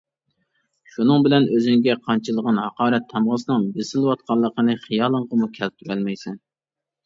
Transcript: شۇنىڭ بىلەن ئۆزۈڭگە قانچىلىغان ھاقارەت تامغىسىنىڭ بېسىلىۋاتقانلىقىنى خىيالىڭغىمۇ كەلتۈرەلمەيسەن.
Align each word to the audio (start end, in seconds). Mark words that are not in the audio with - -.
شۇنىڭ 0.93 1.25
بىلەن 1.27 1.45
ئۆزۈڭگە 1.57 1.97
قانچىلىغان 2.07 2.63
ھاقارەت 2.63 3.07
تامغىسىنىڭ 3.13 3.69
بېسىلىۋاتقانلىقىنى 3.77 4.79
خىيالىڭغىمۇ 4.89 5.53
كەلتۈرەلمەيسەن. 5.63 6.45